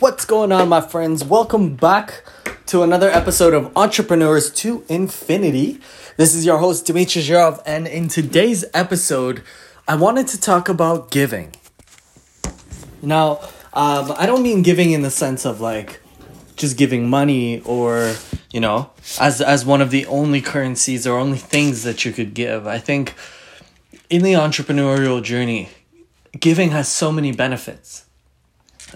What's 0.00 0.24
going 0.24 0.50
on, 0.50 0.68
my 0.68 0.80
friends? 0.80 1.22
Welcome 1.22 1.76
back 1.76 2.24
to 2.66 2.82
another 2.82 3.08
episode 3.08 3.54
of 3.54 3.70
Entrepreneurs 3.76 4.50
to 4.54 4.84
Infinity. 4.88 5.78
This 6.16 6.34
is 6.34 6.44
your 6.44 6.58
host, 6.58 6.84
Dmitry 6.86 7.22
Zhirov, 7.22 7.62
and 7.64 7.86
in 7.86 8.08
today's 8.08 8.64
episode, 8.74 9.44
I 9.86 9.94
wanted 9.94 10.26
to 10.28 10.40
talk 10.40 10.68
about 10.68 11.12
giving. 11.12 11.54
Now, 13.00 13.38
um, 13.72 14.12
I 14.18 14.26
don't 14.26 14.42
mean 14.42 14.62
giving 14.62 14.90
in 14.90 15.02
the 15.02 15.12
sense 15.12 15.46
of 15.46 15.60
like 15.60 16.00
just 16.56 16.76
giving 16.76 17.08
money 17.08 17.60
or, 17.60 18.16
you 18.50 18.58
know, 18.58 18.90
as, 19.20 19.40
as 19.40 19.64
one 19.64 19.80
of 19.80 19.92
the 19.92 20.06
only 20.06 20.40
currencies 20.40 21.06
or 21.06 21.20
only 21.20 21.38
things 21.38 21.84
that 21.84 22.04
you 22.04 22.10
could 22.10 22.34
give. 22.34 22.66
I 22.66 22.78
think 22.78 23.14
in 24.10 24.24
the 24.24 24.32
entrepreneurial 24.32 25.22
journey, 25.22 25.68
giving 26.40 26.70
has 26.70 26.88
so 26.88 27.12
many 27.12 27.30
benefits 27.30 28.05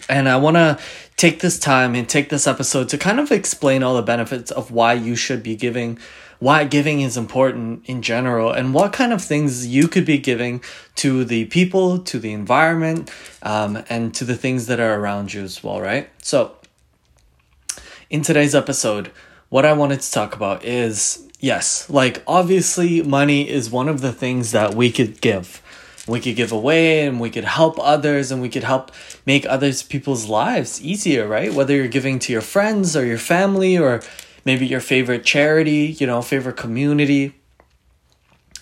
and 0.09 0.29
I 0.29 0.37
want 0.37 0.57
to 0.57 0.79
take 1.17 1.41
this 1.41 1.59
time 1.59 1.95
and 1.95 2.09
take 2.09 2.29
this 2.29 2.47
episode 2.47 2.89
to 2.91 2.99
kind 2.99 3.21
of 3.21 3.31
explain 3.31 3.83
all 3.83 3.95
the 3.97 4.03
benefits 4.03 4.51
of 4.51 4.71
why 4.71 4.95
you 4.95 5.17
should 5.17 5.43
be 5.43 5.57
giving, 5.57 5.99
why 6.39 6.65
giving 6.65 7.01
is 7.01 7.17
important 7.17 7.85
in 7.87 8.03
general, 8.03 8.53
and 8.53 8.73
what 8.73 8.93
kind 8.93 9.13
of 9.13 9.23
things 9.23 9.67
you 9.67 9.89
could 9.89 10.07
be 10.07 10.19
giving 10.19 10.63
to 10.97 11.25
the 11.25 11.45
people, 11.47 11.99
to 11.99 12.19
the 12.19 12.33
environment, 12.33 13.11
um, 13.43 13.83
and 13.89 14.15
to 14.15 14.25
the 14.25 14.37
things 14.37 14.67
that 14.67 14.81
are 14.81 14.99
around 14.99 15.35
you 15.35 15.43
as 15.43 15.63
well, 15.63 15.81
right? 15.81 16.09
So, 16.23 16.57
in 18.09 18.23
today's 18.23 18.55
episode, 18.55 19.11
what 19.51 19.65
I 19.65 19.73
wanted 19.73 20.01
to 20.01 20.11
talk 20.11 20.35
about 20.35 20.65
is 20.65 21.29
yes, 21.41 21.89
like 21.91 22.23
obviously, 22.27 23.03
money 23.03 23.49
is 23.49 23.71
one 23.71 23.89
of 23.89 24.01
the 24.01 24.13
things 24.13 24.53
that 24.53 24.75
we 24.75 24.93
could 24.93 25.21
give 25.21 25.63
we 26.11 26.21
could 26.21 26.37
give 26.37 26.53
away 26.53 27.07
and 27.07 27.21
we 27.21 27.31
could 27.31 27.45
help 27.45 27.79
others 27.79 28.31
and 28.31 28.43
we 28.43 28.49
could 28.49 28.65
help 28.65 28.91
make 29.27 29.47
others 29.47 29.83
people's 29.83 30.29
lives 30.29 30.81
easier 30.83 31.27
right 31.27 31.55
whether 31.55 31.75
you're 31.75 31.89
giving 31.89 32.19
to 32.19 32.33
your 32.33 32.43
friends 32.43 32.97
or 32.97 33.05
your 33.05 33.19
family 33.19 33.79
or 33.79 34.03
maybe 34.45 34.67
your 34.67 34.81
favorite 34.81 35.25
charity 35.25 35.97
you 35.99 36.07
know 36.07 36.21
favorite 36.23 36.57
community 36.57 37.35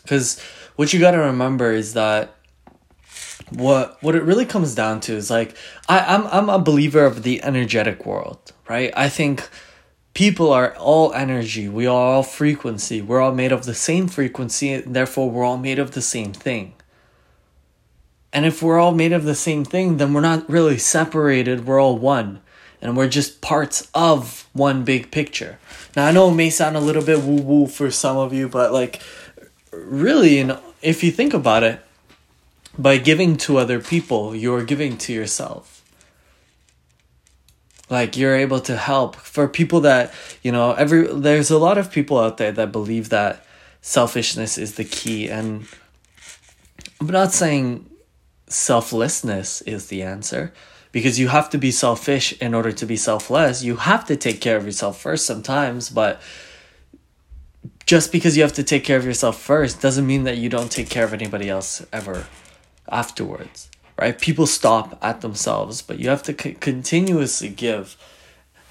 because 0.03 0.41
what 0.77 0.93
you 0.93 1.01
got 1.01 1.11
to 1.11 1.19
remember 1.19 1.73
is 1.73 1.95
that 1.95 2.35
what 3.51 4.03
what 4.03 4.15
it 4.15 4.23
really 4.23 4.47
comes 4.47 4.75
down 4.75 5.01
to 5.01 5.13
is 5.15 5.31
like 5.31 5.57
I, 5.89 6.01
I'm 6.01 6.27
I'm 6.27 6.49
a 6.49 6.59
believer 6.59 7.05
of 7.05 7.23
the 7.23 7.43
energetic 7.43 8.05
world, 8.05 8.53
right? 8.69 8.93
I 8.97 9.09
think 9.09 9.49
people 10.15 10.53
are 10.53 10.75
all 10.77 11.13
energy. 11.13 11.69
We 11.69 11.87
are 11.87 12.15
all 12.15 12.23
frequency. 12.23 13.01
We're 13.03 13.21
all 13.21 13.35
made 13.35 13.53
of 13.53 13.65
the 13.65 13.75
same 13.75 14.09
frequency, 14.09 14.73
and 14.73 14.95
therefore 14.95 15.31
we're 15.31 15.45
all 15.45 15.59
made 15.59 15.79
of 15.79 15.93
the 15.93 16.03
same 16.03 16.33
thing. 16.33 16.75
And 18.33 18.45
if 18.45 18.63
we're 18.63 18.79
all 18.79 18.93
made 18.93 19.13
of 19.13 19.25
the 19.25 19.35
same 19.35 19.65
thing, 19.65 19.97
then 19.97 20.13
we're 20.13 20.21
not 20.21 20.49
really 20.49 20.79
separated, 20.79 21.67
we're 21.67 21.81
all 21.81 21.97
one. 21.97 22.41
And 22.81 22.97
we're 22.97 23.09
just 23.09 23.41
parts 23.41 23.91
of 23.95 24.49
one 24.53 24.85
big 24.85 25.11
picture. 25.11 25.59
Now, 25.97 26.07
I 26.07 26.13
know 26.13 26.31
it 26.31 26.35
may 26.35 26.51
sound 26.51 26.77
a 26.77 26.81
little 26.81 27.03
bit 27.03 27.23
woo 27.23 27.43
woo 27.43 27.67
for 27.67 27.91
some 27.91 28.17
of 28.17 28.33
you, 28.33 28.49
but 28.49 28.73
like, 28.73 29.03
really, 29.73 30.45
know, 30.45 30.61
if 30.81 31.03
you 31.03 31.11
think 31.11 31.35
about 31.35 31.63
it, 31.63 31.81
by 32.79 32.99
giving 32.99 33.37
to 33.39 33.59
other 33.59 33.81
people, 33.81 34.37
you're 34.37 34.65
giving 34.65 34.97
to 34.99 35.13
yourself. 35.13 35.83
Like, 37.91 38.17
you're 38.17 38.37
able 38.37 38.61
to 38.61 38.77
help. 38.77 39.17
For 39.17 39.49
people 39.49 39.81
that, 39.81 40.13
you 40.43 40.53
know, 40.53 40.73
every, 40.73 41.07
there's 41.13 41.51
a 41.51 41.59
lot 41.59 41.79
of 41.79 41.91
people 41.91 42.21
out 42.21 42.37
there 42.37 42.53
that 42.53 42.71
believe 42.71 43.09
that 43.09 43.45
selfishness 43.81 44.59
is 44.59 44.75
the 44.75 44.85
key. 44.85 45.29
And 45.29 45.67
I'm 47.01 47.07
not 47.09 47.33
saying 47.33 47.89
selflessness 48.49 49.63
is 49.63 49.89
the 49.89 50.03
answer 50.03 50.53
because 50.93 51.19
you 51.19 51.29
have 51.29 51.51
to 51.51 51.59
be 51.59 51.71
selfish 51.71 52.33
in 52.41 52.55
order 52.55 52.73
to 52.73 52.87
be 52.87 52.97
selfless. 52.97 53.63
You 53.63 53.77
have 53.77 54.05
to 54.07 54.17
take 54.17 54.41
care 54.41 54.57
of 54.57 54.65
yourself 54.65 55.01
first 55.01 55.27
sometimes, 55.27 55.91
but 55.91 56.21
just 57.87 58.13
because 58.13 58.37
you 58.37 58.43
have 58.43 58.53
to 58.55 58.63
take 58.63 58.85
care 58.85 58.97
of 58.97 59.05
yourself 59.05 59.41
first 59.41 59.81
doesn't 59.81 60.07
mean 60.07 60.25
that 60.25 60.37
you 60.39 60.49
don't 60.49 60.71
take 60.71 60.91
care 60.91 61.05
of 61.05 61.13
anybody 61.13 61.49
else 61.49 61.85
ever 61.93 62.27
afterwards, 62.91 63.71
right? 63.99 64.19
People 64.21 64.47
stop 64.47 64.99
at 65.03 65.21
themselves, 65.21 65.83
but 65.83 65.99
you 65.99 66.09
have 66.09 66.23
to 66.25 66.37
c- 66.39 66.55
continuously 66.55 67.49
give. 67.49 67.97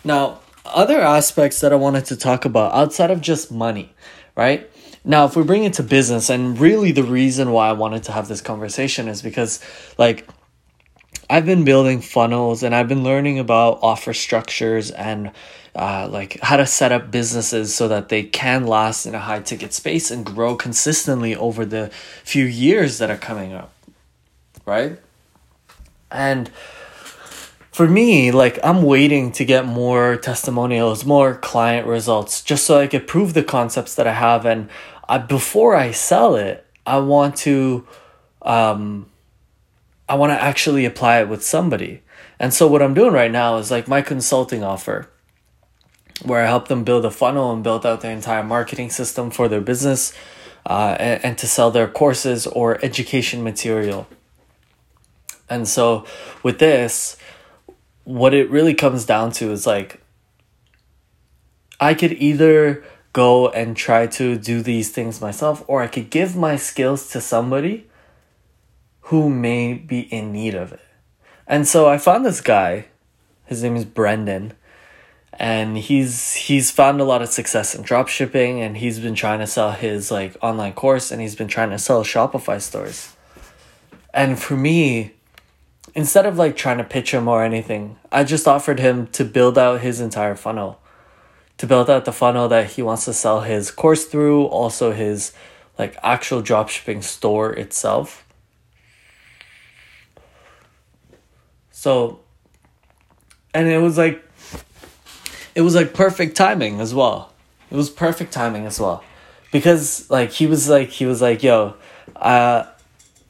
Now, 0.04 0.40
other 0.66 1.02
aspects 1.02 1.62
that 1.62 1.72
I 1.72 1.76
wanted 1.78 2.06
to 2.06 2.16
talk 2.16 2.46
about 2.46 2.74
outside 2.74 3.10
of 3.10 3.22
just 3.22 3.52
money, 3.52 3.94
right? 4.36 4.70
Now, 5.08 5.24
if 5.24 5.38
we 5.38 5.44
bring 5.44 5.64
it 5.64 5.72
to 5.76 5.84
business, 5.84 6.30
and 6.30 6.60
really 6.60 6.92
the 6.92 7.02
reason 7.02 7.52
why 7.52 7.70
I 7.70 7.72
wanted 7.72 8.04
to 8.04 8.12
have 8.12 8.28
this 8.28 8.42
conversation 8.42 9.08
is 9.08 9.22
because, 9.22 9.62
like, 9.98 10.28
I've 11.30 11.46
been 11.46 11.64
building 11.64 12.02
funnels 12.02 12.62
and 12.62 12.76
I've 12.76 12.90
been 12.90 13.06
learning 13.06 13.40
about 13.40 13.80
offer 13.82 14.14
structures 14.14 14.92
and 14.92 15.32
uh, 15.74 16.10
like 16.12 16.40
how 16.42 16.58
to 16.58 16.66
set 16.66 16.92
up 16.92 17.10
businesses 17.10 17.74
so 17.74 17.88
that 17.88 18.10
they 18.10 18.24
can 18.24 18.68
last 18.68 19.06
in 19.06 19.16
a 19.16 19.20
high 19.20 19.40
ticket 19.40 19.72
space 19.72 20.12
and 20.12 20.26
grow 20.26 20.56
consistently 20.56 21.34
over 21.36 21.66
the 21.66 21.90
few 22.26 22.44
years 22.44 22.98
that 22.98 23.10
are 23.10 23.18
coming 23.18 23.54
up. 23.54 23.74
Right? 24.66 25.00
And 26.12 26.50
for 27.72 27.88
me, 27.88 28.32
like 28.32 28.58
I'm 28.64 28.82
waiting 28.82 29.32
to 29.34 29.46
get 29.46 29.66
more 29.66 30.18
testimonials, 30.18 31.06
more 31.06 31.36
client 31.36 31.86
results, 31.86 32.42
just 32.42 32.66
so 32.66 32.80
I 32.80 32.88
could 32.88 33.06
prove 33.06 33.36
the 33.36 33.44
concepts 33.44 33.94
that 33.96 34.08
I 34.08 34.14
have 34.14 34.46
and 34.46 34.68
I, 35.08 35.18
before 35.18 35.76
I 35.76 35.92
sell 35.92 36.36
it, 36.36 36.66
I 36.86 36.98
want 37.00 37.36
to, 37.38 37.88
um, 38.42 39.10
I 40.08 40.16
want 40.16 40.32
to 40.32 40.42
actually 40.42 40.86
apply 40.86 41.22
it 41.22 41.30
with 41.30 41.44
somebody. 41.44 42.02
And 42.40 42.54
so 42.54 42.68
what 42.68 42.82
I'm 42.82 42.94
doing 42.94 43.14
right 43.14 43.32
now 43.32 43.58
is 43.58 43.72
like 43.72 43.88
my 43.88 44.02
consulting 44.02 44.64
offer, 44.64 45.10
where 46.24 46.44
I 46.44 46.48
help 46.48 46.68
them 46.68 46.84
build 46.84 47.06
a 47.06 47.12
funnel 47.12 47.52
and 47.52 47.64
build 47.64 47.86
out 47.86 48.02
their 48.02 48.12
entire 48.12 48.44
marketing 48.44 48.90
system 48.90 49.32
for 49.32 49.48
their 49.48 49.62
business, 49.62 50.14
uh, 50.66 50.96
and, 51.00 51.24
and 51.26 51.38
to 51.38 51.48
sell 51.48 51.72
their 51.72 51.88
courses 51.88 52.48
or 52.48 52.84
education 52.84 53.44
material. 53.44 54.08
And 55.50 55.68
so 55.68 56.06
with 56.44 56.60
this, 56.60 57.18
what 58.04 58.34
it 58.34 58.50
really 58.50 58.74
comes 58.74 59.06
down 59.06 59.32
to 59.34 59.52
is 59.52 59.66
like 59.68 60.02
I 61.80 61.94
could 61.94 62.14
either 62.14 62.84
go 63.18 63.50
and 63.50 63.76
try 63.76 64.06
to 64.06 64.38
do 64.38 64.62
these 64.62 64.92
things 64.92 65.20
myself, 65.20 65.64
or 65.66 65.82
I 65.82 65.88
could 65.88 66.12
give 66.12 66.36
my 66.36 66.56
skills 66.56 67.10
to 67.10 67.20
somebody 67.20 67.88
who 69.10 69.28
may 69.28 69.74
be 69.74 70.02
in 70.02 70.32
need 70.32 70.54
of 70.54 70.72
it. 70.72 70.86
And 71.48 71.68
so 71.68 71.90
I 71.90 71.98
found 71.98 72.24
this 72.24 72.42
guy, 72.42 72.86
his 73.48 73.64
name 73.64 73.76
is 73.76 73.86
Brendan, 73.86 74.54
and 75.34 75.80
he's 75.80 76.36
he's 76.36 76.70
found 76.70 77.02
a 77.02 77.04
lot 77.04 77.24
of 77.24 77.30
success 77.30 77.74
in 77.74 77.82
drop 77.82 78.08
shipping 78.08 78.62
and 78.62 78.78
he's 78.78 79.00
been 79.00 79.16
trying 79.16 79.40
to 79.40 79.48
sell 79.48 79.72
his 79.72 80.12
like 80.12 80.38
online 80.44 80.74
course 80.74 81.10
and 81.12 81.20
he's 81.20 81.36
been 81.36 81.48
trying 81.48 81.72
to 81.72 81.80
sell 81.80 82.04
Shopify 82.04 82.62
stores. 82.62 83.16
And 84.14 84.38
for 84.38 84.56
me, 84.56 85.14
instead 85.96 86.28
of 86.28 86.38
like 86.38 86.56
trying 86.56 86.78
to 86.78 86.84
pitch 86.84 87.16
him 87.16 87.28
or 87.28 87.44
anything, 87.44 87.98
I 88.12 88.24
just 88.24 88.48
offered 88.48 88.80
him 88.80 89.08
to 89.08 89.26
build 89.26 89.58
out 89.58 89.82
his 89.82 90.00
entire 90.02 90.36
funnel 90.36 90.80
to 91.58 91.68
build 91.68 91.90
out 91.90 92.06
the 92.06 92.12
funnel 92.12 92.48
that 92.50 92.72
he 92.72 92.82
wants 92.82 93.06
to 93.06 93.14
sell 93.14 93.42
his 93.42 93.72
course 93.72 94.06
through, 94.06 94.46
also 94.46 94.92
his 94.92 95.34
like 95.78 95.98
actual 96.04 96.42
dropshipping 96.42 97.04
store 97.04 97.54
itself. 97.54 98.26
So 101.72 102.20
and 103.54 103.68
it 103.68 103.80
was 103.80 103.98
like 103.98 104.24
it 105.56 105.62
was 105.62 105.76
like 105.76 105.94
perfect 105.94 106.36
timing 106.36 106.80
as 106.80 106.94
well. 106.94 107.34
It 107.72 107.76
was 107.76 107.90
perfect 107.90 108.32
timing 108.32 108.66
as 108.66 108.80
well. 108.80 109.04
Because 109.52 110.10
like 110.10 110.32
he 110.32 110.46
was 110.46 110.70
like 110.70 110.90
he 110.90 111.06
was 111.06 111.22
like, 111.22 111.44
"Yo, 111.44 111.76
uh 112.16 112.66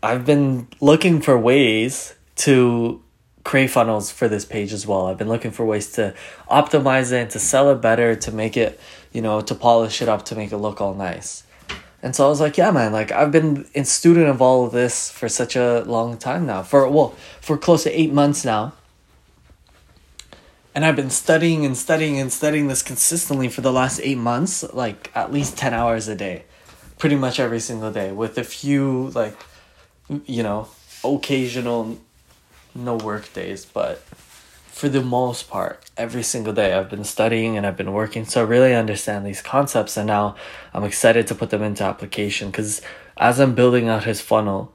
I've 0.04 0.26
been 0.26 0.68
looking 0.80 1.22
for 1.22 1.38
ways 1.38 2.14
to 2.38 3.02
create 3.48 3.72
funnels 3.72 4.12
for 4.12 4.28
this 4.28 4.44
page 4.44 4.74
as 4.74 4.86
well. 4.86 5.08
I've 5.08 5.18
been 5.18 5.30
looking 5.30 5.52
for 5.52 5.66
ways 5.66 5.90
to 5.94 6.14
optimize 6.52 7.14
it, 7.14 7.22
and 7.22 7.30
to 7.32 7.40
sell 7.40 7.72
it 7.72 7.80
better, 7.80 8.14
to 8.14 8.32
make 8.34 8.58
it, 8.58 8.78
you 9.14 9.22
know, 9.22 9.40
to 9.40 9.56
polish 9.56 10.02
it 10.02 10.10
up, 10.10 10.26
to 10.26 10.36
make 10.36 10.52
it 10.52 10.58
look 10.58 10.82
all 10.82 10.94
nice. 10.94 11.44
And 12.04 12.14
so 12.14 12.26
I 12.26 12.30
was 12.30 12.42
like, 12.42 12.58
yeah, 12.58 12.72
man, 12.72 12.92
like 12.92 13.10
I've 13.14 13.32
been 13.32 13.66
a 13.74 13.86
student 13.86 14.28
of 14.28 14.42
all 14.42 14.66
of 14.66 14.74
this 14.74 15.10
for 15.10 15.30
such 15.30 15.56
a 15.56 15.86
long 15.86 16.18
time 16.18 16.46
now. 16.46 16.62
For 16.62 16.90
well, 16.90 17.16
for 17.40 17.58
close 17.58 17.84
to 17.84 18.00
8 18.00 18.12
months 18.12 18.44
now. 18.44 18.74
And 20.76 20.84
I've 20.86 20.98
been 20.98 21.10
studying 21.10 21.66
and 21.66 21.76
studying 21.78 22.20
and 22.20 22.32
studying 22.32 22.68
this 22.68 22.84
consistently 22.84 23.48
for 23.48 23.62
the 23.62 23.72
last 23.72 24.02
8 24.04 24.18
months, 24.18 24.62
like 24.74 25.10
at 25.16 25.32
least 25.32 25.58
10 25.58 25.74
hours 25.74 26.10
a 26.10 26.16
day. 26.16 26.44
Pretty 27.00 27.16
much 27.16 27.40
every 27.40 27.62
single 27.62 27.94
day 27.94 28.12
with 28.12 28.38
a 28.38 28.44
few 28.44 29.10
like 29.16 29.38
you 30.26 30.44
know, 30.44 30.68
occasional 31.04 31.98
no 32.78 32.96
work 32.96 33.34
days, 33.34 33.66
but 33.66 34.00
for 34.68 34.90
the 34.90 35.02
most 35.02 35.50
part, 35.50 35.84
every 35.98 36.22
single 36.22 36.54
day 36.54 36.74
I've 36.74 36.90
been 36.90 37.04
studying 37.04 37.58
and 37.58 37.66
I've 37.66 37.78
been 37.78 37.94
working. 37.94 38.26
So 38.26 38.42
I 38.42 38.46
really 38.46 38.76
understand 38.76 39.26
these 39.26 39.42
concepts 39.42 39.98
and 39.98 40.06
now 40.08 40.36
I'm 40.74 40.84
excited 40.84 41.26
to 41.28 41.36
put 41.36 41.50
them 41.50 41.64
into 41.64 41.84
application 41.84 42.52
because 42.52 42.82
as 43.18 43.40
I'm 43.40 43.56
building 43.56 43.90
out 43.90 44.04
his 44.04 44.22
funnel, 44.22 44.72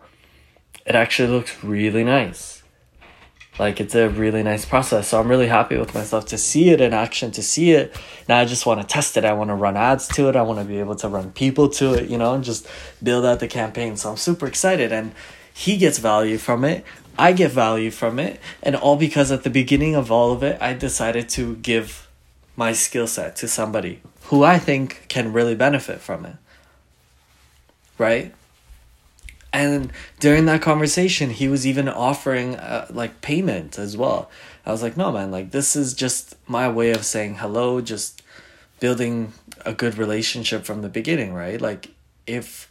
it 0.85 0.97
actually 0.97 1.29
looks 1.29 1.63
really 1.63 2.03
nice. 2.03 2.63
Like 3.59 3.81
it's 3.81 3.95
a 3.95 4.09
really 4.09 4.43
nice 4.43 4.65
process. 4.65 5.09
So 5.09 5.21
I'm 5.21 5.29
really 5.29 5.47
happy 5.47 5.77
with 5.77 5.95
myself 5.95 6.27
to 6.27 6.39
see 6.39 6.71
it 6.71 6.81
in 6.81 6.93
action, 6.93 7.31
to 7.33 7.43
see 7.43 7.73
it. 7.73 7.95
Now 8.29 8.39
I 8.39 8.45
just 8.45 8.67
want 8.67 8.81
to 8.81 8.87
test 8.87 9.17
it. 9.17 9.25
I 9.25 9.35
want 9.35 9.51
to 9.51 9.55
run 9.55 9.77
ads 9.77 10.09
to 10.09 10.29
it. 10.29 10.37
I 10.37 10.43
want 10.43 10.59
to 10.59 10.65
be 10.65 10.79
able 10.79 10.97
to 10.97 11.09
run 11.09 11.31
people 11.33 11.69
to 11.69 11.95
it, 11.95 12.09
you 12.09 12.19
know, 12.19 12.35
and 12.35 12.43
just 12.43 12.67
build 13.03 13.25
out 13.25 13.41
the 13.41 13.49
campaign. 13.49 13.97
So 13.97 14.11
I'm 14.11 14.17
super 14.17 14.47
excited 14.47 14.91
and 14.91 15.15
he 15.55 15.77
gets 15.77 15.99
value 15.99 16.39
from 16.39 16.65
it. 16.65 16.85
I 17.19 17.33
get 17.33 17.51
value 17.51 17.91
from 17.91 18.19
it. 18.19 18.41
And 18.63 18.77
all 18.77 18.97
because 18.97 19.31
at 19.31 19.43
the 19.43 19.51
beginning 19.51 19.95
of 19.95 20.11
all 20.11 20.33
of 20.33 20.43
it, 20.43 20.61
I 20.61 20.75
decided 20.75 21.29
to 21.31 21.57
give 21.57 22.09
my 22.57 22.73
skill 22.73 23.07
set 23.07 23.37
to 23.37 23.49
somebody 23.49 24.01
who 24.25 24.45
I 24.45 24.59
think 24.59 25.07
can 25.09 25.33
really 25.33 25.55
benefit 25.55 26.01
from 26.01 26.25
it. 26.27 26.37
Right? 27.99 28.35
And 29.53 29.93
during 30.19 30.47
that 30.47 30.63
conversation, 30.63 31.31
he 31.31 31.47
was 31.47 31.67
even 31.67 31.89
offering 31.89 32.57
uh, 32.57 32.87
like 32.91 33.21
payment 33.21 33.79
as 33.79 33.97
well. 33.97 34.31
I 34.65 34.73
was 34.73 34.83
like, 34.83 34.97
no, 34.97 35.13
man, 35.13 35.31
like 35.31 35.51
this 35.51 35.77
is 35.77 35.93
just 35.93 36.37
my 36.49 36.71
way 36.71 36.91
of 36.93 37.05
saying 37.05 37.37
hello, 37.37 37.81
just 37.81 38.23
building 38.81 39.33
a 39.67 39.75
good 39.75 39.99
relationship 39.99 40.65
from 40.65 40.83
the 40.83 40.89
beginning, 40.89 41.35
right? 41.35 41.61
Like 41.61 41.91
if 42.27 42.71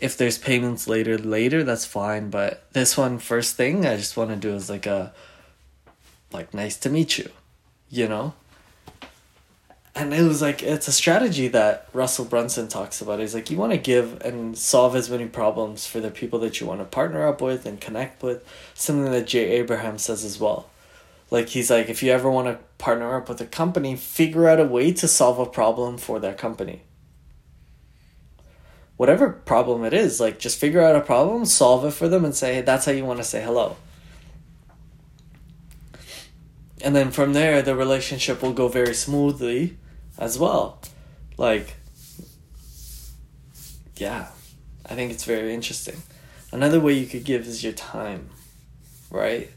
if 0.00 0.16
there's 0.16 0.38
payments 0.38 0.88
later 0.88 1.18
later 1.18 1.62
that's 1.62 1.84
fine 1.84 2.30
but 2.30 2.64
this 2.72 2.96
one 2.96 3.18
first 3.18 3.56
thing 3.56 3.86
i 3.86 3.96
just 3.96 4.16
want 4.16 4.30
to 4.30 4.36
do 4.36 4.54
is 4.54 4.70
like 4.70 4.86
a 4.86 5.12
like 6.32 6.52
nice 6.54 6.76
to 6.76 6.88
meet 6.88 7.18
you 7.18 7.30
you 7.90 8.08
know? 8.08 8.32
And 9.94 10.14
it 10.14 10.22
was 10.22 10.40
like 10.40 10.62
it's 10.62 10.86
a 10.86 10.92
strategy 10.92 11.48
that 11.48 11.88
russell 11.92 12.24
brunson 12.24 12.68
talks 12.68 13.02
about. 13.02 13.18
He's 13.18 13.34
like 13.34 13.50
you 13.50 13.58
want 13.58 13.72
to 13.72 13.78
give 13.78 14.22
and 14.22 14.56
solve 14.56 14.94
as 14.94 15.10
many 15.10 15.26
problems 15.26 15.86
for 15.86 16.00
the 16.00 16.12
people 16.12 16.38
that 16.38 16.60
you 16.60 16.66
want 16.66 16.80
to 16.80 16.84
partner 16.84 17.26
up 17.26 17.42
with 17.42 17.66
and 17.66 17.80
connect 17.80 18.22
with. 18.22 18.46
Something 18.72 19.10
that 19.10 19.26
jay 19.26 19.50
abraham 19.50 19.98
says 19.98 20.24
as 20.24 20.38
well. 20.38 20.70
Like 21.30 21.48
he's 21.48 21.70
like 21.70 21.88
if 21.90 22.02
you 22.02 22.12
ever 22.12 22.30
want 22.30 22.46
to 22.46 22.64
partner 22.78 23.14
up 23.16 23.28
with 23.28 23.40
a 23.40 23.46
company 23.46 23.96
figure 23.96 24.48
out 24.48 24.60
a 24.60 24.64
way 24.64 24.92
to 24.92 25.08
solve 25.08 25.40
a 25.40 25.44
problem 25.44 25.98
for 25.98 26.20
that 26.20 26.38
company 26.38 26.82
whatever 29.00 29.30
problem 29.30 29.82
it 29.82 29.94
is, 29.94 30.20
like 30.20 30.38
just 30.38 30.58
figure 30.58 30.82
out 30.82 30.94
a 30.94 31.00
problem, 31.00 31.46
solve 31.46 31.86
it 31.86 31.90
for 31.90 32.06
them, 32.06 32.22
and 32.22 32.34
say, 32.34 32.56
hey, 32.56 32.60
that's 32.60 32.84
how 32.84 32.92
you 32.92 33.02
want 33.02 33.16
to 33.16 33.24
say 33.24 33.42
hello. 33.42 33.78
And 36.82 36.94
then 36.94 37.10
from 37.10 37.32
there, 37.32 37.62
the 37.62 37.74
relationship 37.74 38.42
will 38.42 38.52
go 38.52 38.68
very 38.68 38.92
smoothly 38.92 39.78
as 40.18 40.38
well. 40.38 40.82
Like, 41.38 41.76
yeah, 43.96 44.28
I 44.84 44.94
think 44.96 45.12
it's 45.12 45.24
very 45.24 45.54
interesting. 45.54 46.02
Another 46.52 46.78
way 46.78 46.92
you 46.92 47.06
could 47.06 47.24
give 47.24 47.46
is 47.46 47.64
your 47.64 47.72
time, 47.72 48.28
right? 49.10 49.50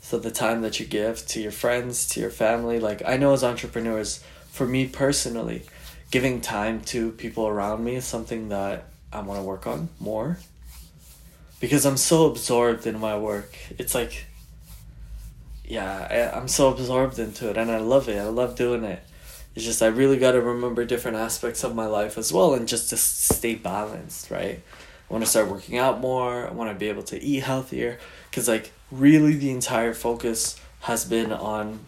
So 0.00 0.16
the 0.16 0.30
time 0.30 0.62
that 0.62 0.78
you 0.78 0.86
give 0.86 1.26
to 1.26 1.40
your 1.40 1.50
friends, 1.50 2.06
to 2.10 2.20
your 2.20 2.30
family. 2.30 2.78
Like, 2.78 3.02
I 3.04 3.16
know 3.16 3.32
as 3.32 3.42
entrepreneurs, 3.42 4.22
for 4.52 4.64
me 4.64 4.86
personally, 4.86 5.64
giving 6.10 6.40
time 6.40 6.80
to 6.80 7.12
people 7.12 7.46
around 7.46 7.84
me 7.84 7.96
is 7.96 8.04
something 8.04 8.48
that 8.50 8.84
I 9.12 9.20
want 9.20 9.40
to 9.40 9.44
work 9.44 9.66
on 9.66 9.88
more 9.98 10.38
because 11.60 11.84
I'm 11.84 11.96
so 11.96 12.26
absorbed 12.26 12.86
in 12.86 12.98
my 12.98 13.16
work. 13.16 13.56
It's 13.78 13.94
like, 13.94 14.26
yeah, 15.64 16.06
I, 16.32 16.38
I'm 16.38 16.48
so 16.48 16.68
absorbed 16.68 17.18
into 17.18 17.50
it 17.50 17.56
and 17.56 17.70
I 17.70 17.78
love 17.78 18.08
it. 18.08 18.18
I 18.18 18.28
love 18.28 18.56
doing 18.56 18.84
it. 18.84 19.02
It's 19.54 19.64
just 19.64 19.82
I 19.82 19.86
really 19.86 20.18
got 20.18 20.32
to 20.32 20.40
remember 20.40 20.84
different 20.84 21.16
aspects 21.16 21.64
of 21.64 21.74
my 21.74 21.86
life 21.86 22.18
as 22.18 22.32
well 22.32 22.54
and 22.54 22.68
just 22.68 22.90
to 22.90 22.96
stay 22.96 23.54
balanced, 23.54 24.30
right? 24.30 24.60
I 25.08 25.12
want 25.12 25.24
to 25.24 25.30
start 25.30 25.48
working 25.48 25.78
out 25.78 26.00
more. 26.00 26.46
I 26.46 26.52
want 26.52 26.70
to 26.70 26.78
be 26.78 26.88
able 26.88 27.04
to 27.04 27.22
eat 27.22 27.42
healthier 27.42 27.98
because, 28.30 28.48
like, 28.48 28.72
really 28.90 29.34
the 29.34 29.50
entire 29.50 29.94
focus 29.94 30.60
has 30.80 31.04
been 31.04 31.32
on 31.32 31.80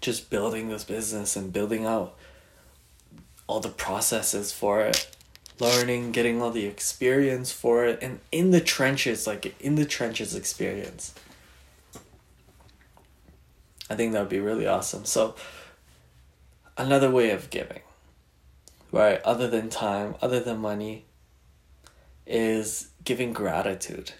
just 0.00 0.28
building 0.28 0.68
this 0.68 0.84
business 0.84 1.36
and 1.36 1.52
building 1.52 1.86
out 1.86 2.14
all 3.46 3.60
the 3.60 3.68
processes 3.68 4.52
for 4.52 4.82
it 4.82 5.10
learning 5.60 6.12
getting 6.12 6.42
all 6.42 6.50
the 6.50 6.66
experience 6.66 7.52
for 7.52 7.84
it 7.84 7.98
and 8.02 8.20
in 8.32 8.50
the 8.50 8.60
trenches 8.60 9.26
like 9.26 9.54
in 9.60 9.76
the 9.76 9.84
trenches 9.84 10.34
experience. 10.34 11.14
I 13.88 13.94
think 13.94 14.12
that 14.12 14.20
would 14.20 14.28
be 14.28 14.40
really 14.40 14.66
awesome. 14.66 15.04
So 15.04 15.36
another 16.76 17.10
way 17.10 17.30
of 17.30 17.50
giving 17.50 17.80
right 18.90 19.20
other 19.22 19.48
than 19.48 19.68
time 19.68 20.16
other 20.20 20.40
than 20.40 20.58
money 20.58 21.04
is 22.26 22.88
giving 23.04 23.32
gratitude 23.32 24.12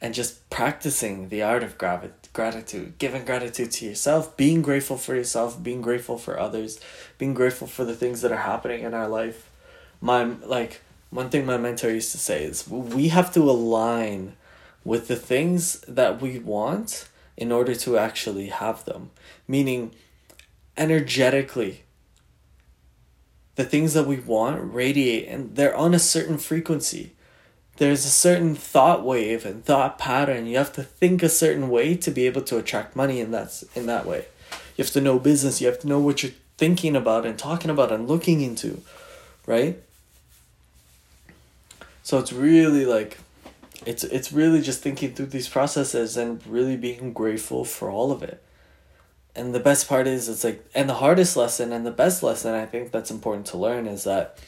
and 0.00 0.14
just 0.14 0.48
practicing 0.48 1.28
the 1.28 1.42
art 1.42 1.62
of 1.62 1.76
gravi- 1.76 2.10
gratitude, 2.32 2.94
giving 2.98 3.24
gratitude 3.24 3.70
to 3.72 3.86
yourself, 3.86 4.36
being 4.36 4.62
grateful 4.62 4.96
for 4.96 5.14
yourself, 5.14 5.62
being 5.62 5.82
grateful 5.82 6.16
for 6.16 6.38
others, 6.38 6.80
being 7.18 7.34
grateful 7.34 7.66
for 7.66 7.84
the 7.84 7.94
things 7.94 8.22
that 8.22 8.32
are 8.32 8.36
happening 8.36 8.82
in 8.82 8.94
our 8.94 9.08
life. 9.08 9.50
My 10.00 10.24
like 10.24 10.80
one 11.10 11.28
thing 11.28 11.44
my 11.44 11.58
mentor 11.58 11.90
used 11.90 12.12
to 12.12 12.18
say 12.18 12.44
is 12.44 12.66
we 12.68 13.08
have 13.08 13.32
to 13.34 13.40
align 13.40 14.36
with 14.84 15.08
the 15.08 15.16
things 15.16 15.80
that 15.80 16.22
we 16.22 16.38
want 16.38 17.08
in 17.36 17.52
order 17.52 17.74
to 17.74 17.98
actually 17.98 18.46
have 18.46 18.84
them. 18.84 19.10
Meaning 19.46 19.92
energetically 20.76 21.82
the 23.56 23.64
things 23.64 23.92
that 23.92 24.06
we 24.06 24.16
want 24.16 24.72
radiate 24.72 25.28
and 25.28 25.54
they're 25.56 25.76
on 25.76 25.92
a 25.92 25.98
certain 25.98 26.38
frequency 26.38 27.12
there's 27.80 28.04
a 28.04 28.10
certain 28.10 28.54
thought 28.54 29.06
wave 29.06 29.46
and 29.46 29.64
thought 29.64 29.98
pattern. 29.98 30.44
You 30.44 30.58
have 30.58 30.72
to 30.74 30.82
think 30.82 31.22
a 31.22 31.30
certain 31.30 31.70
way 31.70 31.96
to 31.96 32.10
be 32.10 32.26
able 32.26 32.42
to 32.42 32.58
attract 32.58 32.94
money 32.94 33.20
in 33.20 33.30
that 33.30 33.62
in 33.74 33.86
that 33.86 34.04
way. 34.04 34.26
You 34.76 34.84
have 34.84 34.92
to 34.92 35.00
know 35.00 35.18
business, 35.18 35.62
you 35.62 35.66
have 35.66 35.78
to 35.78 35.88
know 35.88 35.98
what 35.98 36.22
you're 36.22 36.32
thinking 36.58 36.94
about 36.94 37.24
and 37.24 37.38
talking 37.38 37.70
about 37.70 37.90
and 37.90 38.06
looking 38.06 38.42
into, 38.42 38.82
right? 39.46 39.78
So 42.02 42.18
it's 42.18 42.34
really 42.34 42.84
like 42.84 43.16
it's 43.86 44.04
it's 44.04 44.30
really 44.30 44.60
just 44.60 44.82
thinking 44.82 45.14
through 45.14 45.32
these 45.32 45.48
processes 45.48 46.18
and 46.18 46.46
really 46.46 46.76
being 46.76 47.14
grateful 47.14 47.64
for 47.64 47.88
all 47.88 48.12
of 48.12 48.22
it. 48.22 48.42
And 49.34 49.54
the 49.54 49.58
best 49.58 49.88
part 49.88 50.06
is 50.06 50.28
it's 50.28 50.44
like 50.44 50.62
and 50.74 50.86
the 50.86 51.00
hardest 51.00 51.34
lesson 51.34 51.72
and 51.72 51.86
the 51.86 51.90
best 51.90 52.22
lesson 52.22 52.54
I 52.54 52.66
think 52.66 52.90
that's 52.90 53.10
important 53.10 53.46
to 53.46 53.56
learn 53.56 53.86
is 53.86 54.04
that 54.04 54.38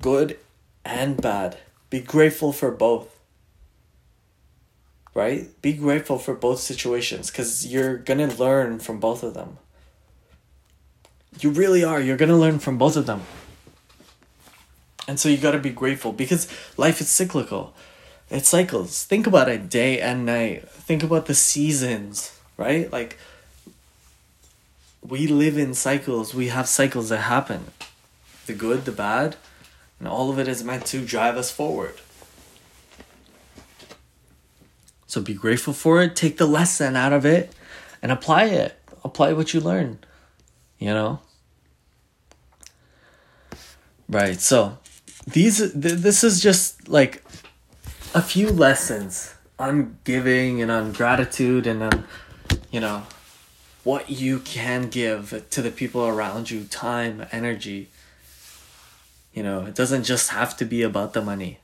good 0.00 0.38
and 0.84 1.20
bad. 1.20 1.58
Be 1.90 2.00
grateful 2.00 2.52
for 2.52 2.70
both. 2.70 3.08
Right? 5.14 5.60
Be 5.62 5.72
grateful 5.72 6.18
for 6.18 6.34
both 6.34 6.60
situations 6.60 7.30
because 7.30 7.66
you're 7.66 7.98
going 7.98 8.28
to 8.28 8.36
learn 8.36 8.80
from 8.80 8.98
both 8.98 9.22
of 9.22 9.34
them. 9.34 9.58
You 11.40 11.50
really 11.50 11.84
are. 11.84 12.00
You're 12.00 12.16
going 12.16 12.30
to 12.30 12.36
learn 12.36 12.58
from 12.58 12.78
both 12.78 12.96
of 12.96 13.06
them. 13.06 13.22
And 15.06 15.20
so 15.20 15.28
you 15.28 15.36
got 15.36 15.52
to 15.52 15.58
be 15.58 15.70
grateful 15.70 16.12
because 16.12 16.48
life 16.76 17.00
is 17.00 17.08
cyclical. 17.08 17.74
It 18.30 18.46
cycles. 18.46 19.04
Think 19.04 19.26
about 19.26 19.48
it 19.48 19.68
day 19.68 20.00
and 20.00 20.24
night. 20.24 20.68
Think 20.68 21.02
about 21.02 21.26
the 21.26 21.34
seasons, 21.34 22.38
right? 22.56 22.90
Like 22.90 23.18
we 25.06 25.26
live 25.26 25.58
in 25.58 25.74
cycles. 25.74 26.34
We 26.34 26.48
have 26.48 26.68
cycles 26.68 27.10
that 27.10 27.18
happen. 27.18 27.66
The 28.46 28.54
good, 28.54 28.84
the 28.84 28.92
bad, 28.92 29.36
and 29.98 30.08
all 30.08 30.30
of 30.30 30.38
it 30.38 30.48
is 30.48 30.64
meant 30.64 30.86
to 30.86 31.04
drive 31.04 31.36
us 31.36 31.50
forward. 31.50 31.94
So 35.06 35.20
be 35.20 35.34
grateful 35.34 35.72
for 35.72 36.02
it, 36.02 36.16
take 36.16 36.38
the 36.38 36.46
lesson 36.46 36.96
out 36.96 37.12
of 37.12 37.24
it, 37.24 37.54
and 38.02 38.10
apply 38.10 38.46
it. 38.46 38.78
Apply 39.04 39.32
what 39.32 39.54
you 39.54 39.60
learn. 39.60 39.98
You 40.78 40.88
know? 40.88 41.20
Right. 44.08 44.40
So 44.40 44.78
these 45.26 45.58
th- 45.58 45.72
this 45.72 46.24
is 46.24 46.42
just 46.42 46.88
like 46.88 47.24
a 48.14 48.22
few 48.22 48.50
lessons 48.50 49.34
on 49.58 49.98
giving 50.04 50.60
and 50.60 50.70
on 50.70 50.92
gratitude 50.92 51.66
and 51.66 51.82
on 51.82 52.04
you 52.70 52.80
know 52.80 53.04
what 53.82 54.10
you 54.10 54.38
can 54.40 54.88
give 54.88 55.44
to 55.50 55.62
the 55.62 55.70
people 55.70 56.06
around 56.06 56.50
you 56.50 56.64
time 56.64 57.26
energy 57.32 57.88
you 59.34 59.42
know, 59.42 59.66
it 59.66 59.74
doesn't 59.74 60.04
just 60.04 60.30
have 60.30 60.56
to 60.58 60.64
be 60.64 60.82
about 60.82 61.12
the 61.12 61.20
money. 61.20 61.58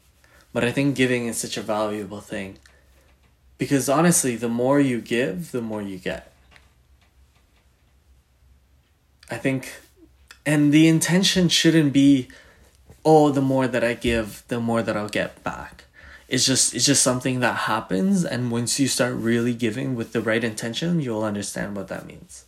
But 0.52 0.64
I 0.64 0.72
think 0.72 0.96
giving 0.96 1.26
is 1.26 1.38
such 1.38 1.56
a 1.56 1.62
valuable 1.62 2.20
thing. 2.20 2.58
Because 3.56 3.88
honestly, 3.88 4.34
the 4.34 4.48
more 4.48 4.80
you 4.80 5.00
give, 5.00 5.52
the 5.52 5.62
more 5.62 5.80
you 5.80 5.98
get. 5.98 6.32
I 9.30 9.36
think, 9.36 9.72
and 10.44 10.72
the 10.72 10.88
intention 10.88 11.48
shouldn't 11.48 11.92
be, 11.92 12.28
oh, 13.04 13.30
the 13.30 13.40
more 13.40 13.68
that 13.68 13.84
I 13.84 13.94
give, 13.94 14.42
the 14.48 14.58
more 14.58 14.82
that 14.82 14.96
I'll 14.96 15.08
get 15.08 15.44
back. 15.44 15.84
It's 16.26 16.46
just 16.46 16.74
it's 16.74 16.86
just 16.86 17.02
something 17.02 17.40
that 17.40 17.66
happens 17.66 18.24
and 18.24 18.52
once 18.52 18.78
you 18.78 18.86
start 18.86 19.14
really 19.16 19.52
giving 19.52 19.96
with 19.96 20.12
the 20.12 20.20
right 20.20 20.42
intention, 20.44 21.00
you'll 21.00 21.24
understand 21.24 21.74
what 21.74 21.88
that 21.88 22.06
means. 22.06 22.44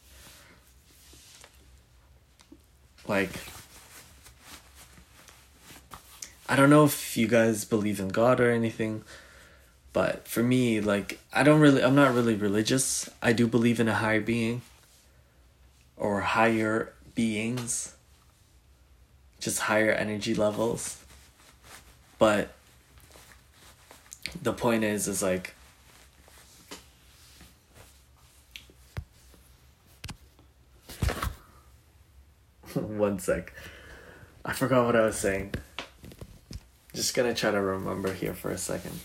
Like 3.08 3.40
I 6.52 6.54
don't 6.54 6.68
know 6.68 6.84
if 6.84 7.16
you 7.16 7.28
guys 7.28 7.64
believe 7.64 7.98
in 7.98 8.08
God 8.08 8.38
or 8.38 8.50
anything, 8.50 9.04
But 9.94 10.28
for 10.28 10.42
me, 10.42 10.82
like 10.82 11.18
I 11.32 11.44
don't 11.44 11.60
really 11.60 11.82
I'm 11.82 11.94
not 11.94 12.12
really 12.12 12.34
religious. 12.34 13.08
I 13.22 13.32
do 13.32 13.46
believe 13.46 13.80
in 13.80 13.88
a 13.88 13.94
higher 13.94 14.20
being 14.20 14.60
or 15.96 16.20
higher 16.20 16.92
beings. 17.14 17.94
Just 19.40 19.60
higher 19.60 19.92
energy 19.92 20.34
levels. 20.34 21.02
But 22.18 22.52
the 24.42 24.52
point 24.52 24.84
is 24.84 25.08
is 25.08 25.22
like 25.22 25.54
one 32.74 33.18
sec. 33.18 33.54
I 34.44 34.52
forgot 34.52 34.84
what 34.84 34.96
I 34.96 35.06
was 35.06 35.16
saying. 35.16 35.54
Just 36.94 37.14
gonna 37.14 37.34
try 37.34 37.50
to 37.50 37.60
remember 37.60 38.12
here 38.12 38.34
for 38.34 38.50
a 38.50 38.58
second. 38.58 39.00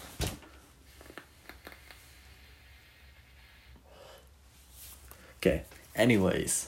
Okay. 5.39 5.63
Anyways, 5.96 6.67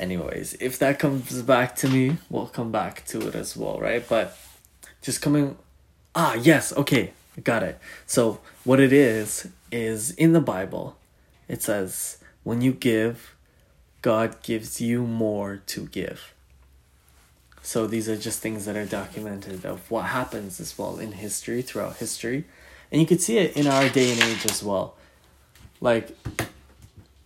anyways, 0.00 0.54
if 0.54 0.78
that 0.78 0.98
comes 0.98 1.42
back 1.42 1.76
to 1.76 1.88
me, 1.88 2.18
we'll 2.30 2.46
come 2.46 2.72
back 2.72 3.04
to 3.06 3.28
it 3.28 3.34
as 3.34 3.56
well, 3.56 3.78
right? 3.78 4.06
But 4.08 4.36
just 5.02 5.20
coming 5.20 5.56
Ah, 6.16 6.34
yes, 6.34 6.72
okay. 6.76 7.12
Got 7.42 7.64
it. 7.64 7.78
So, 8.06 8.40
what 8.62 8.78
it 8.78 8.92
is 8.92 9.48
is 9.72 10.12
in 10.12 10.32
the 10.32 10.40
Bible, 10.40 10.96
it 11.48 11.60
says, 11.60 12.18
when 12.44 12.62
you 12.62 12.72
give, 12.72 13.34
God 14.00 14.40
gives 14.42 14.80
you 14.80 15.02
more 15.02 15.60
to 15.66 15.86
give. 15.86 16.33
So 17.64 17.86
these 17.86 18.10
are 18.10 18.16
just 18.16 18.40
things 18.40 18.66
that 18.66 18.76
are 18.76 18.84
documented 18.84 19.64
of 19.64 19.90
what 19.90 20.02
happens 20.02 20.60
as 20.60 20.78
well 20.78 20.98
in 20.98 21.12
history, 21.12 21.62
throughout 21.62 21.96
history. 21.96 22.44
And 22.92 23.00
you 23.00 23.06
could 23.06 23.22
see 23.22 23.38
it 23.38 23.56
in 23.56 23.66
our 23.66 23.88
day 23.88 24.12
and 24.12 24.22
age 24.22 24.44
as 24.44 24.62
well. 24.62 24.96
Like 25.80 26.14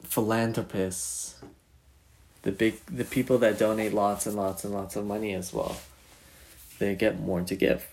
philanthropists, 0.05 1.41
the 2.43 2.53
big 2.53 2.79
the 2.87 3.05
people 3.05 3.39
that 3.39 3.59
donate 3.59 3.93
lots 3.93 4.27
and 4.27 4.37
lots 4.37 4.65
and 4.65 4.73
lots 4.73 4.95
of 4.95 5.05
money 5.05 5.35
as 5.35 5.53
well. 5.53 5.77
They 6.79 6.95
get 6.95 7.19
more 7.19 7.43
to 7.43 7.57
give. 7.57 7.89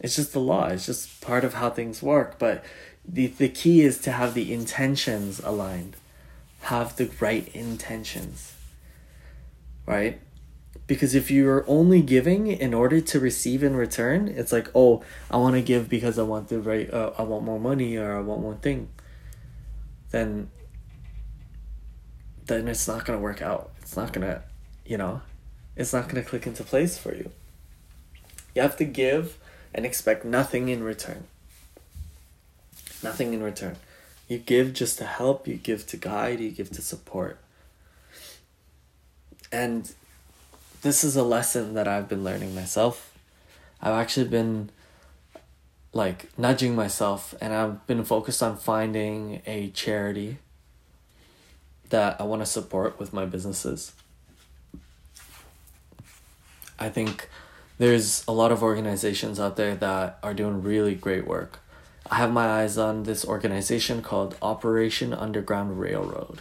It's 0.00 0.14
just 0.14 0.32
the 0.32 0.40
law. 0.40 0.68
It's 0.68 0.86
just 0.86 1.20
part 1.20 1.42
of 1.42 1.54
how 1.54 1.70
things 1.70 2.00
work. 2.00 2.38
But 2.38 2.64
the 3.04 3.26
the 3.26 3.48
key 3.48 3.80
is 3.80 3.98
to 4.02 4.12
have 4.12 4.34
the 4.34 4.54
intentions 4.54 5.40
aligned. 5.40 5.96
Have 6.62 6.94
the 6.94 7.10
right 7.18 7.48
intentions. 7.48 8.54
Right? 9.84 10.20
Because 10.90 11.14
if 11.14 11.30
you're 11.30 11.64
only 11.68 12.02
giving 12.02 12.48
in 12.48 12.74
order 12.74 13.00
to 13.00 13.20
receive 13.20 13.62
in 13.62 13.76
return 13.76 14.26
it's 14.26 14.50
like 14.50 14.68
oh 14.74 15.00
i 15.30 15.36
want 15.36 15.54
to 15.54 15.62
give 15.62 15.88
because 15.88 16.18
i 16.18 16.22
want 16.22 16.48
the 16.48 16.58
right 16.58 16.92
uh, 16.92 17.12
i 17.16 17.22
want 17.22 17.44
more 17.44 17.60
money 17.60 17.96
or 17.96 18.16
i 18.16 18.20
want 18.20 18.40
one 18.40 18.58
thing. 18.58 18.88
Then 20.10 20.50
then 22.46 22.66
it's 22.66 22.88
not 22.88 23.04
going 23.04 23.16
to 23.16 23.22
work 23.22 23.40
out. 23.40 23.70
It's 23.80 23.96
not 23.96 24.12
going 24.12 24.26
to 24.26 24.42
you 24.84 24.98
know 24.98 25.22
it's 25.76 25.92
not 25.92 26.08
going 26.08 26.22
to 26.22 26.28
click 26.28 26.44
into 26.44 26.64
place 26.64 26.98
for 26.98 27.14
you. 27.14 27.30
You 28.54 28.62
have 28.62 28.76
to 28.78 28.84
give 28.84 29.38
and 29.72 29.86
expect 29.86 30.24
nothing 30.24 30.68
in 30.68 30.82
return. 30.82 31.28
Nothing 33.00 33.32
in 33.32 33.44
return. 33.44 33.76
You 34.26 34.38
give 34.38 34.72
just 34.72 34.98
to 34.98 35.04
help 35.04 35.46
you 35.46 35.54
give 35.54 35.86
to 35.86 35.96
guide 35.96 36.40
you 36.40 36.50
give 36.50 36.70
to 36.72 36.82
support. 36.82 37.38
And 39.52 39.92
this 40.82 41.04
is 41.04 41.16
a 41.16 41.22
lesson 41.22 41.74
that 41.74 41.86
I've 41.86 42.08
been 42.08 42.24
learning 42.24 42.54
myself. 42.54 43.12
I've 43.80 43.94
actually 43.94 44.28
been 44.28 44.70
like 45.92 46.36
nudging 46.38 46.74
myself 46.74 47.34
and 47.40 47.52
I've 47.52 47.86
been 47.86 48.04
focused 48.04 48.42
on 48.42 48.56
finding 48.56 49.42
a 49.46 49.70
charity 49.70 50.38
that 51.90 52.20
I 52.20 52.24
want 52.24 52.42
to 52.42 52.46
support 52.46 52.98
with 52.98 53.12
my 53.12 53.24
businesses. 53.24 53.92
I 56.78 56.88
think 56.88 57.28
there's 57.78 58.24
a 58.26 58.32
lot 58.32 58.52
of 58.52 58.62
organizations 58.62 59.38
out 59.38 59.56
there 59.56 59.74
that 59.76 60.18
are 60.22 60.32
doing 60.32 60.62
really 60.62 60.94
great 60.94 61.26
work. 61.26 61.58
I 62.10 62.16
have 62.16 62.32
my 62.32 62.46
eyes 62.46 62.78
on 62.78 63.02
this 63.02 63.24
organization 63.24 64.02
called 64.02 64.36
Operation 64.40 65.12
Underground 65.12 65.78
Railroad 65.78 66.40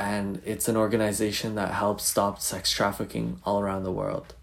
and 0.00 0.40
it's 0.46 0.66
an 0.66 0.78
organization 0.78 1.56
that 1.56 1.74
helps 1.74 2.04
stop 2.04 2.40
sex 2.40 2.72
trafficking 2.72 3.38
all 3.44 3.60
around 3.60 3.84
the 3.84 3.92
world. 3.92 4.34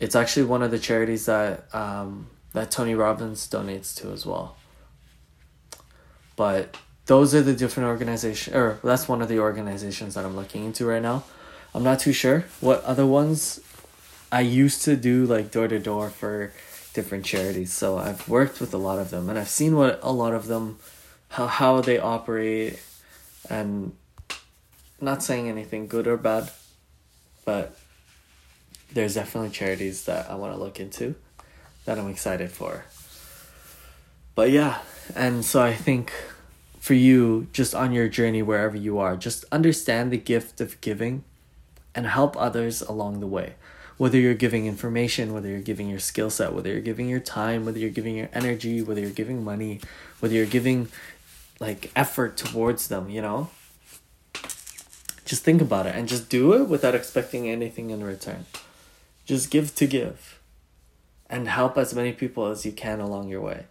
It's 0.00 0.16
actually 0.16 0.46
one 0.46 0.62
of 0.62 0.70
the 0.70 0.78
charities 0.78 1.26
that 1.26 1.72
um, 1.74 2.28
that 2.54 2.70
Tony 2.70 2.94
Robbins 2.94 3.46
donates 3.48 3.94
to 4.00 4.10
as 4.12 4.24
well. 4.24 4.56
But 6.36 6.74
those 7.04 7.34
are 7.34 7.42
the 7.42 7.52
different 7.52 7.88
organizations, 7.88 8.56
or 8.56 8.80
that's 8.82 9.06
one 9.06 9.20
of 9.20 9.28
the 9.28 9.40
organizations 9.40 10.14
that 10.14 10.24
I'm 10.24 10.36
looking 10.36 10.64
into 10.64 10.86
right 10.86 11.02
now. 11.02 11.24
I'm 11.74 11.82
not 11.82 12.00
too 12.00 12.14
sure 12.14 12.46
what 12.60 12.82
other 12.84 13.04
ones. 13.04 13.60
I 14.32 14.40
used 14.40 14.82
to 14.84 14.96
do 14.96 15.26
like 15.26 15.50
door 15.50 15.68
to 15.68 15.78
door 15.78 16.08
for 16.08 16.52
different 16.94 17.26
charities, 17.26 17.74
so 17.74 17.98
I've 17.98 18.26
worked 18.26 18.58
with 18.60 18.72
a 18.72 18.78
lot 18.78 18.98
of 18.98 19.10
them, 19.10 19.28
and 19.28 19.38
I've 19.38 19.50
seen 19.50 19.76
what 19.76 20.00
a 20.02 20.12
lot 20.12 20.32
of 20.32 20.46
them, 20.46 20.78
how 21.28 21.46
how 21.46 21.82
they 21.82 21.98
operate, 21.98 22.80
and 23.50 23.92
not 25.00 25.22
saying 25.22 25.48
anything 25.48 25.86
good 25.86 26.06
or 26.06 26.16
bad, 26.16 26.50
but 27.44 27.78
there's 28.92 29.14
definitely 29.14 29.50
charities 29.50 30.04
that 30.04 30.30
I 30.30 30.34
want 30.34 30.54
to 30.54 30.60
look 30.60 30.80
into 30.80 31.14
that 31.84 31.98
I'm 31.98 32.08
excited 32.08 32.50
for. 32.50 32.84
But 34.34 34.50
yeah, 34.50 34.78
and 35.14 35.44
so 35.44 35.62
I 35.62 35.72
think 35.72 36.12
for 36.78 36.94
you, 36.94 37.48
just 37.52 37.74
on 37.74 37.92
your 37.92 38.08
journey 38.08 38.42
wherever 38.42 38.76
you 38.76 38.98
are, 38.98 39.16
just 39.16 39.44
understand 39.50 40.12
the 40.12 40.18
gift 40.18 40.60
of 40.60 40.80
giving 40.80 41.24
and 41.94 42.06
help 42.06 42.36
others 42.36 42.82
along 42.82 43.20
the 43.20 43.26
way. 43.26 43.54
Whether 43.96 44.18
you're 44.18 44.34
giving 44.34 44.66
information, 44.66 45.32
whether 45.32 45.48
you're 45.48 45.60
giving 45.60 45.88
your 45.88 45.98
skill 45.98 46.28
set, 46.28 46.52
whether 46.52 46.70
you're 46.70 46.80
giving 46.82 47.08
your 47.08 47.20
time, 47.20 47.64
whether 47.64 47.78
you're 47.78 47.88
giving 47.88 48.14
your 48.14 48.28
energy, 48.34 48.82
whether 48.82 49.00
you're 49.00 49.10
giving 49.10 49.42
money, 49.42 49.80
whether 50.20 50.34
you're 50.34 50.44
giving 50.44 50.88
like 51.58 51.90
effort 51.96 52.36
towards 52.36 52.88
them, 52.88 53.08
you 53.08 53.22
know? 53.22 53.48
Just 55.26 55.42
think 55.42 55.60
about 55.60 55.86
it 55.86 55.96
and 55.96 56.08
just 56.08 56.28
do 56.28 56.52
it 56.54 56.68
without 56.68 56.94
expecting 56.94 57.50
anything 57.50 57.90
in 57.90 58.02
return. 58.02 58.46
Just 59.24 59.50
give 59.50 59.74
to 59.74 59.86
give 59.86 60.40
and 61.28 61.48
help 61.48 61.76
as 61.76 61.92
many 61.92 62.12
people 62.12 62.46
as 62.46 62.64
you 62.64 62.70
can 62.70 63.00
along 63.00 63.28
your 63.28 63.40
way. 63.40 63.64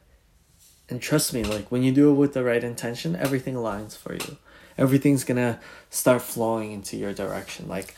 And 0.89 1.01
trust 1.01 1.33
me, 1.33 1.45
like 1.45 1.71
when 1.71 1.81
you 1.81 1.93
do 1.93 2.11
it 2.11 2.15
with 2.15 2.33
the 2.33 2.43
right 2.43 2.63
intention, 2.63 3.15
everything 3.15 3.55
aligns 3.55 3.97
for 3.97 4.13
you. 4.13 4.37
Everything's 4.77 5.23
gonna 5.23 5.61
start 5.89 6.21
flowing 6.21 6.73
into 6.73 6.97
your 6.97 7.13
direction. 7.13 7.69
Like 7.69 7.95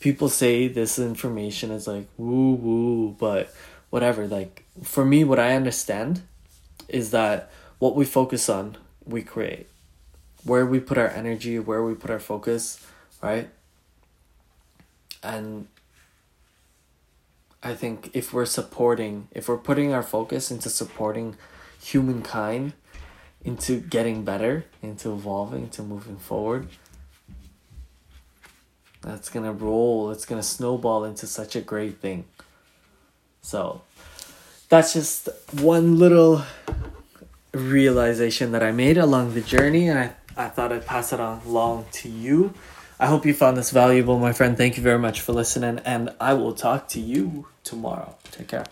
people 0.00 0.28
say 0.28 0.66
this 0.66 0.98
information 0.98 1.70
is 1.70 1.86
like 1.86 2.08
woo 2.16 2.54
woo, 2.54 3.10
but 3.12 3.54
whatever. 3.90 4.26
Like 4.26 4.64
for 4.82 5.04
me, 5.04 5.22
what 5.22 5.38
I 5.38 5.54
understand 5.54 6.22
is 6.88 7.12
that 7.12 7.48
what 7.78 7.94
we 7.94 8.04
focus 8.04 8.48
on, 8.48 8.76
we 9.06 9.22
create 9.22 9.68
where 10.48 10.66
we 10.66 10.80
put 10.80 10.98
our 10.98 11.08
energy, 11.08 11.58
where 11.58 11.82
we 11.82 11.94
put 11.94 12.10
our 12.10 12.18
focus, 12.18 12.84
right? 13.22 13.50
And 15.22 15.68
I 17.62 17.74
think 17.74 18.10
if 18.14 18.32
we're 18.32 18.46
supporting, 18.46 19.28
if 19.32 19.48
we're 19.48 19.58
putting 19.58 19.92
our 19.92 20.02
focus 20.02 20.50
into 20.50 20.70
supporting 20.70 21.36
humankind, 21.82 22.72
into 23.44 23.80
getting 23.80 24.24
better, 24.24 24.64
into 24.82 25.12
evolving, 25.12 25.64
into 25.64 25.82
moving 25.82 26.16
forward, 26.16 26.68
that's 29.02 29.28
gonna 29.28 29.52
roll, 29.52 30.10
it's 30.10 30.24
gonna 30.24 30.42
snowball 30.42 31.04
into 31.04 31.26
such 31.26 31.54
a 31.56 31.60
great 31.60 32.00
thing. 32.00 32.24
So, 33.42 33.82
that's 34.68 34.92
just 34.92 35.28
one 35.52 35.98
little 35.98 36.42
realization 37.52 38.52
that 38.52 38.62
I 38.62 38.72
made 38.72 38.98
along 38.98 39.34
the 39.34 39.40
journey, 39.40 39.88
and 39.88 39.98
I 39.98 40.14
I 40.38 40.48
thought 40.48 40.72
I'd 40.72 40.86
pass 40.86 41.12
it 41.12 41.18
on 41.18 41.42
along 41.44 41.86
to 41.92 42.08
you. 42.08 42.54
I 43.00 43.06
hope 43.06 43.26
you 43.26 43.34
found 43.34 43.56
this 43.56 43.70
valuable, 43.72 44.18
my 44.18 44.32
friend. 44.32 44.56
Thank 44.56 44.76
you 44.76 44.82
very 44.82 44.98
much 44.98 45.20
for 45.20 45.32
listening, 45.32 45.80
and 45.84 46.14
I 46.20 46.34
will 46.34 46.52
talk 46.52 46.88
to 46.90 47.00
you 47.00 47.48
tomorrow. 47.64 48.16
Take 48.30 48.48
care. 48.48 48.64